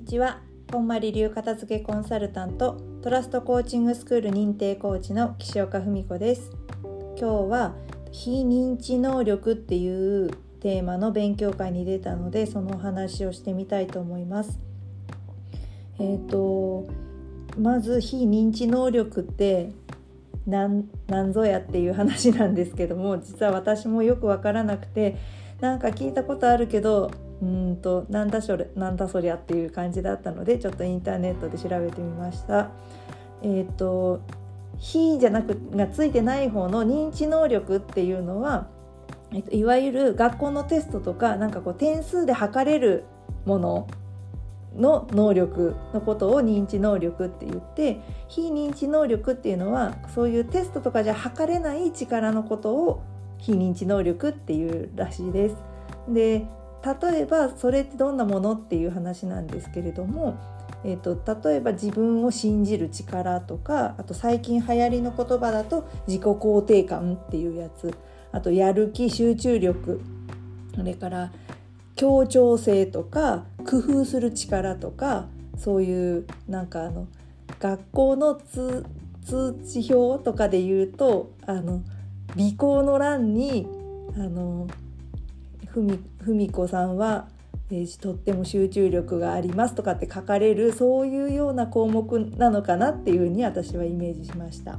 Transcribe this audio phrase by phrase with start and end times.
[0.00, 0.40] にちは。
[0.72, 6.52] こんまり流片付けコンサルタントトラストコーチングスクール認定コーチの岸岡文子です。
[7.18, 7.74] 今日は
[8.10, 10.30] 非認知能力っていう
[10.60, 14.58] テーマの勉強会に出たのでそのお話をしてみたいと思います。
[15.98, 16.88] えっ、ー、と
[17.58, 19.70] まず非認知能力って
[20.46, 20.88] 何
[21.34, 25.16] ぞやっていう話なんですけども実は私もよく分からなくて
[25.60, 27.10] なんか聞いたことあるけど
[27.42, 32.70] うんとなんだそれなんだそりゃっていう感じだったのでちょっとインターネットで調べてみました。
[33.42, 34.20] えっ、ー、と
[34.78, 38.68] 非じゃなくがついてない方の認知能力っていうのは、
[39.32, 43.04] えっと、いわゆる学校のテストとかなんかこう点数で測れる
[43.44, 43.88] もの
[44.76, 53.02] の能力のことを認知能力って言って非認知能力っていうのはそういうテストとかじゃ測れない力のことを
[53.38, 55.56] 非認知能力っていうらしいです。
[56.08, 56.46] で
[56.82, 60.38] 例えばそれってどんなものっていう話なんですけれども、
[60.84, 61.18] えーと、
[61.48, 67.94] 例えば自分を信じる力とかあと最近流行りの言葉だと自己肯定感っていうやつ。
[68.32, 70.00] あとやる気集中力。
[70.74, 71.32] それから
[71.96, 75.26] 協調性とか工夫する力とか
[75.58, 77.08] そういうなんかあの
[77.58, 78.84] 学校の通
[79.66, 81.82] 知表とかで言うとあの
[82.38, 83.66] 尾行の欄に
[84.14, 84.66] あの
[85.74, 87.28] 文子さんは、
[87.70, 94.78] えー、とっても集中力がありますとかって書かれるそういうような項目なのかなっていうふうに私はイメージしました。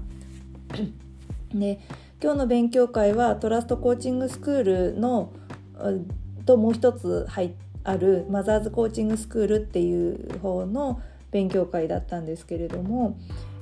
[1.53, 1.79] で
[2.21, 5.33] 今日の勉強会はトラストコーチングスクールの
[6.45, 13.17] ともう一つ入あるマザーズコーチングスクールっていう方の勉強会だったんですけれども、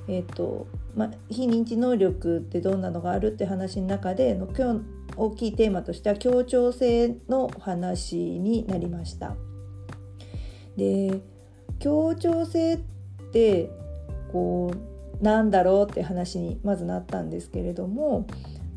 [0.08, 4.80] えーとま、非認知能力ってどんなのがあるって話の中での今日
[5.16, 9.36] 大きいテーマとしては協調性の話になりました。
[10.76, 11.20] で
[11.78, 12.78] 協調性っ
[13.32, 13.70] て
[14.32, 14.72] こ
[15.20, 18.26] うなんだろうって話にまずなったんですけれども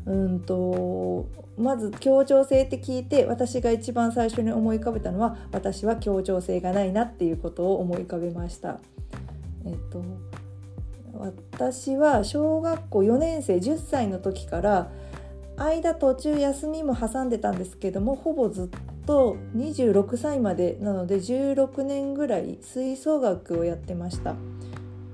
[0.06, 8.80] うんとまず協調性って聞いて私が一番最初に思い浮かべたのは私は協調性がないなっていうことを思い浮かべました。
[9.64, 10.02] えっと
[11.16, 14.90] 私は小学校4年生10歳の時から
[15.56, 18.68] 間途中休みも挟んでたんですけどもほぼずっ
[19.06, 24.34] と26歳までなので16年ぐらい吹奏楽をやってました。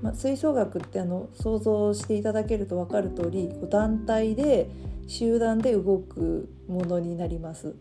[0.01, 4.67] まあ、吹奏楽ってあの想像していただけると分かる通り団体で
[5.07, 7.75] 集団で動くものになります。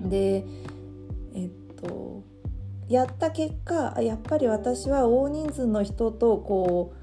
[0.00, 0.44] で
[1.34, 2.24] えっと
[2.88, 6.95] やった結果やっぱり私は大人数の人とこう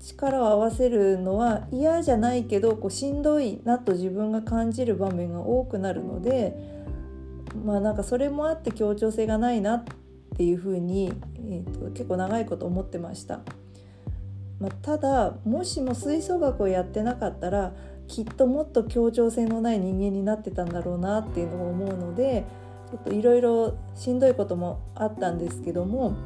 [0.00, 6.54] 力を合わせるのは嫌じゃないけどこうしんどいなと自分が感じる場面が多くなるので
[7.64, 9.84] まあなんかそれもあって協調性がないなっ
[10.36, 13.40] ていうふうに、えーと、結構長いこと思ってました。
[14.60, 17.72] まあ、ただもしも吹奏楽をやってなかったら
[18.08, 22.44] きっともっと協調性のない人間になってたんだろうなっていうのを思うので
[22.90, 26.16] ちょっといろいろしんどいこともあったんですけども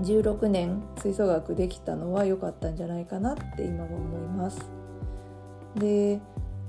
[0.00, 4.70] 16年吹奏楽できたのは良かったんじゃないかなって今は思います。
[5.76, 6.20] で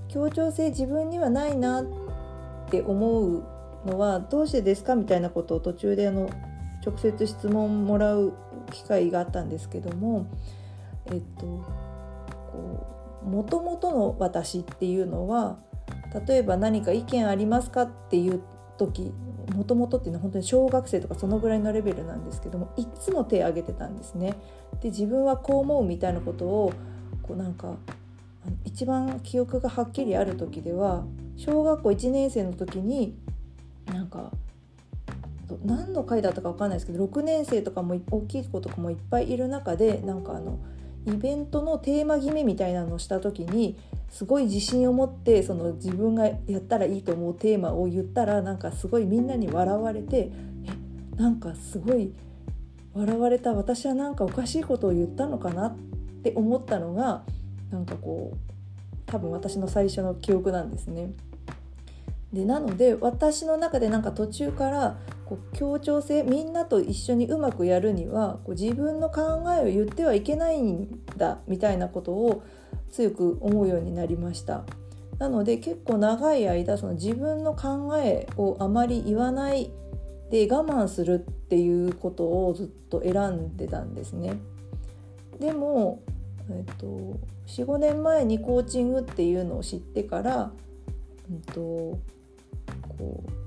[0.07, 1.85] 協調性自分にはないなっ
[2.69, 3.43] て思う
[3.85, 6.29] のはどうしてですかみたいなことを途中であの
[6.85, 8.33] 直接質問もらう
[8.71, 10.27] 機会があったんですけども
[11.07, 11.45] えっと
[13.25, 15.57] もともとの私っていうのは
[16.27, 18.41] 例えば何か意見ありますかっていう
[18.79, 19.11] 時
[19.53, 24.35] もともとっていうのは本当に小学生とかそのぐらいのレベルなんですけどもいつも手挙げてたんですね。
[24.81, 26.73] で自分はこう思うみたいなことを
[27.21, 27.75] こうなんか
[28.63, 31.03] 一番記憶がはっきりある時では
[31.35, 33.17] 小学校1年生の時に
[33.85, 34.31] なんか
[35.65, 40.59] 何の回だったか分かんないですけど6年生とかも大きい子とかもいっぱいいる中でなんかあの
[41.05, 43.77] イベントのテーマ決めみたいなのをした時に
[44.09, 50.31] すごい自信を持ってその自分がやったらいいと思うテーマを言ったらなんかすごいみんなに笑われて
[51.17, 52.13] えなんかすごい
[52.93, 55.77] 笑われた私はなんかおかしいことを言ったのかなっ
[56.23, 57.23] て思ったのが
[57.71, 58.37] なんかこう
[59.05, 61.11] 多分私の最初の記憶なんですね。
[62.33, 64.97] でなので私の中でなんか途中から
[65.29, 70.87] こう協調性みんなと一緒にうまくやるにはこう自分の考えを言ってはいけないん
[71.17, 72.41] だみたいなことを
[72.89, 74.63] 強く思うようになりました。
[75.19, 79.71] なので結構長い間その自分の考えをあまり言わない
[80.31, 84.39] で我慢するっていうことをずっと選んでたんですね。
[85.39, 86.01] でも、
[86.49, 90.51] えっと、45年前にコーチングっていうのを知ってから、
[91.29, 91.99] えっと、こ
[92.99, 93.38] う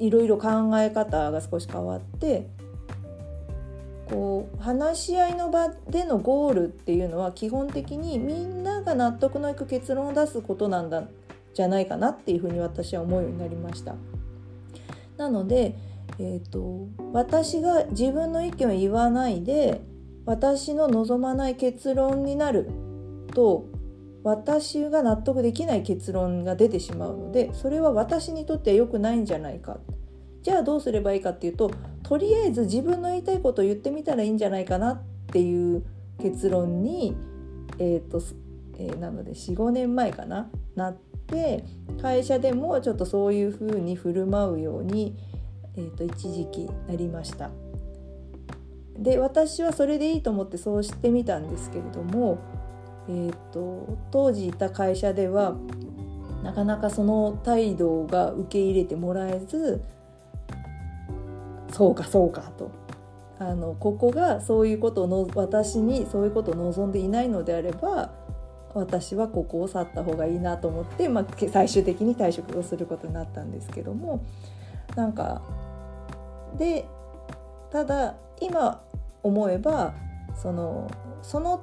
[0.00, 0.48] いろいろ考
[0.78, 2.48] え方が少し変わって
[4.08, 11.04] こう話し合いの場でのゴールっていうのは基本的にみんなが納得のいく結論を出すことなんだ
[11.54, 13.94] じゃないかなっていうふうに私は思うようになりました。
[15.16, 15.76] なので、
[16.18, 19.82] えーと、私が自分の意見を言わないで
[20.24, 22.70] 私の望まない結論になる
[23.34, 23.66] と
[24.22, 29.78] 私が納得できない結論が出てしまうのでそれは私にとっては良くないんじゃないか
[30.42, 31.70] じゃあどうすればいいかっていうと
[32.02, 35.84] とりあえず自分の言いたいことを言ってみたらいいんじゃないかなっていう
[36.20, 37.16] 結論に、
[37.78, 38.20] えーと
[38.78, 40.96] えー、なので45年前かななっ
[41.26, 41.64] て
[42.00, 45.16] 会社でもちょっとそういうふうに振る舞うように、
[45.76, 47.50] えーと、一時期なりました。
[48.98, 52.38] で私はそれでいいと思ってそうしてみたんですけれども、
[53.08, 55.56] えーと当時いた会社では
[56.42, 59.82] なかなかその態度が受け入れてもらえず
[61.72, 62.70] そうかそうかと。
[63.38, 68.10] あのここがそういうことをの私にそういうことを望んでいないのであれば
[68.74, 74.22] 私はここを去った方がいいなと思って、まあ、最終的に退職をすることになったんですけども
[74.94, 75.40] なんか
[76.58, 76.86] で
[77.72, 78.82] ただ今
[79.22, 79.94] 思えば
[80.34, 80.90] その
[81.22, 81.62] その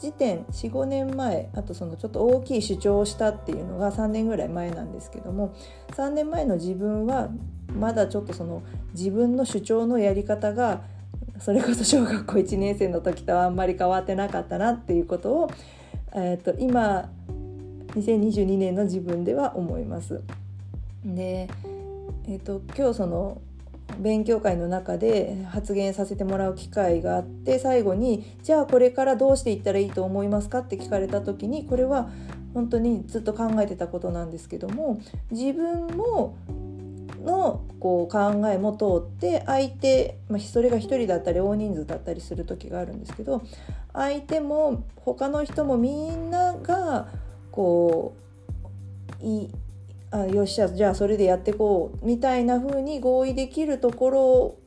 [0.00, 5.54] 時点45年前あとそのちょっと大きい主張をしたっていうのが3年ぐらい前なんですけども
[5.92, 7.28] 3年前の自分は
[7.78, 8.62] まだちょっとその
[8.94, 10.82] 自分の主張のやり方が
[11.38, 15.50] それこそ小学校1年生の時とはあんまり変わってなかったなっていうことを、
[16.14, 17.10] えー、と今
[17.94, 20.22] 2022年の自分では思います。
[21.04, 21.48] で、
[22.26, 23.40] えーと、今日その
[24.00, 32.10] 勉強会の中で発言させてもらう機会があって最後に「じゃあこれからどうしていったらいいと思いますか?」って聞かれた時にこれは
[32.54, 34.98] 本当にずっと考えてたことなんですけども
[35.30, 36.34] 自分も
[37.24, 43.42] のこう考えも通って相手、まあ、それが1人だったり大人数だったりする時があるんですけど
[43.92, 47.08] 相手も他の人もみんなが
[47.50, 48.14] こ
[49.20, 49.50] うい
[50.10, 54.58] あよっしゃじゃあそれでやっていこうみたいな風に合意できるところ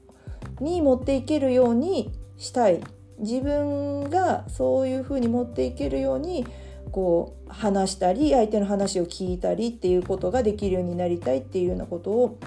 [0.61, 2.81] に持っていけるようにしたい
[3.19, 6.45] 自分がそういう風に持っていけるように
[6.91, 12.39] こう話したり相手の話を聞いたりっていうことができるようになりたいっていうようなことを、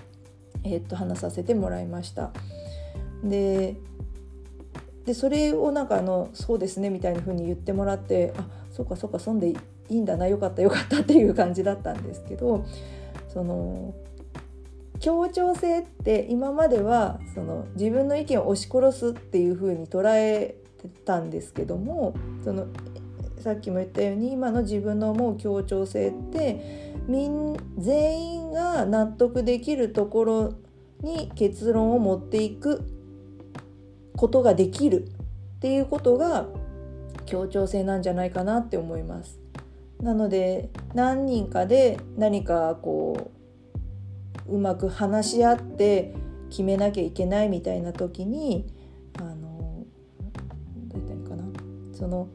[0.65, 2.31] え、っと話させてもらいました。
[3.25, 3.77] で
[5.05, 9.55] でそれをなんかあのそうですねみたいな風に言ってもらってあそうかそうかそんで
[9.89, 12.67] いいんだなよかったよかったっていう感じだったんですけど
[13.29, 13.95] その
[15.01, 22.67] 協調性って今まではその自分の意見を押し殺すっていう風に捉えてたんですけどもその
[23.39, 30.55] さっきも言ったように今の自分の思う協調性ってみん全員が納得できるところ
[31.03, 32.83] に結論を持っていく
[34.17, 35.05] ことができる
[35.57, 36.47] っていうことが
[37.27, 39.39] 協調性なんじゃないかなって思います。
[40.01, 43.31] なので何人かで何かこ
[44.47, 46.15] ううまく話し合って
[46.51, 48.67] 決めなきゃいけないみたいな時に
[49.19, 49.85] あの
[50.89, 51.45] どう言ったらいいかな。
[51.93, 52.29] その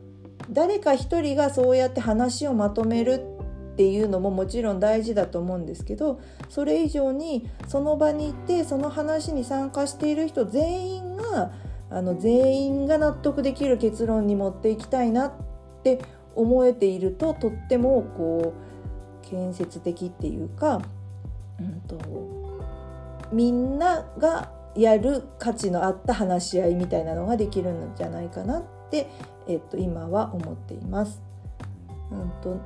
[0.50, 3.32] 誰か一人がそうやって話をまとめる
[3.74, 6.20] っていうのももちろん大事だと思うんですけど
[6.50, 11.54] それ以上にその場に行ってその話に参加している人全員が
[11.90, 15.34] あの全員が納得できる結論に持っていきたいなっ
[15.84, 16.02] て
[16.36, 18.54] 思えているととってもこ
[19.24, 20.82] う建設的っていうか、
[21.60, 21.98] うんと、
[23.32, 29.08] みんながやる価値のあった話し合いみたいなのができるんじゃないかなって
[29.48, 31.22] えっと、今は思っています。
[32.12, 32.62] うんと、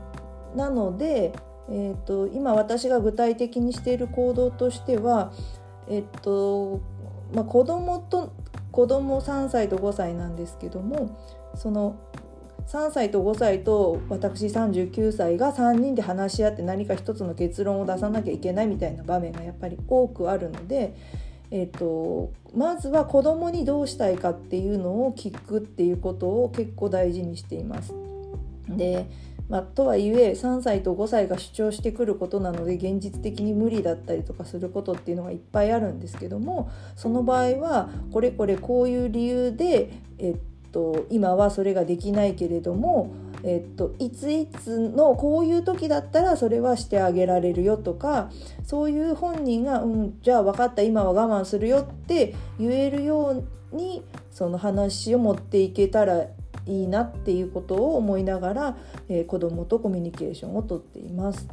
[0.55, 1.33] なので、
[1.69, 5.31] えっと、今私が具体的にしている行動としては、
[5.87, 6.81] えっと
[7.33, 8.33] まあ、子供と
[8.71, 11.17] 子供3歳と5歳なんですけども
[11.55, 11.95] その
[12.67, 20.95] 3歳と5歳と私39歳が3人で話し合って何か一つの結論を出さなきゃいけないみたいな場面がやっぱり多くあるので
[21.51, 27.93] えーと、まずは子供にどうしたいかっていうのを聞くっていうことを結構大事にしています。
[28.67, 29.07] で
[29.47, 40.37] まあ、とはいえ3歳と5歳が主張してくることなので現実的に無理だったりとかすることっていうのがいっぱいあるんですけどもその場合はこれこれこういう理由で、えっ
[40.75, 43.13] と、今はそれができないけれども
[43.47, 48.31] えっと、いついつのこういう時だったらそれはしてあげられるよとか
[48.63, 56.23] そういう本人が、うん、じゃあ分かった今は我慢するよって言えるようにその話を持っていけたら
[56.65, 58.77] いいなっていうことを思いながら、
[59.09, 61.47] えー、子どもとコミュニケーションをとっています。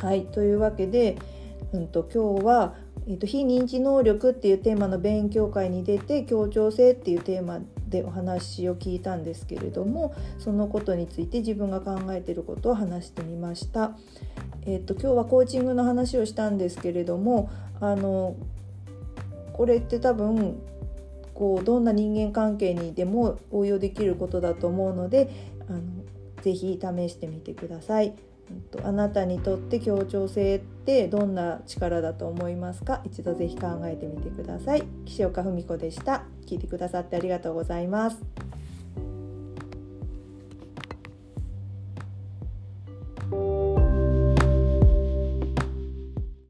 [0.00, 1.18] はい、はい、というわけで、
[1.74, 2.74] うんと、今日は、
[3.08, 13.96] えーと、非認知能力っていうテーマの勉強会に出て協調性っていうテーマでお話を聞いたんですけれどもそのことについて自分が考えてることを話してみました。
[14.66, 17.50] えーと、今日はコーチングの話をしたんですけれども
[17.80, 18.36] あの
[19.54, 20.60] これって多分
[21.32, 25.30] こうどんな人間関係にでも応用できることだと思うので
[25.66, 25.80] あの
[26.42, 28.27] ぜひ試してみてください。
[28.84, 33.02] あなたにとって協調性ってどんな力だと思いますか？
[33.04, 34.84] 一度ぜひ考えてみてください。
[35.04, 36.24] 岸岡文子でした。
[36.46, 38.47] 聞いてくださってありがとうございます。